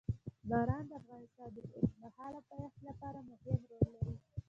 [0.49, 4.15] باران د افغانستان د اوږدمهاله پایښت لپاره مهم رول لري.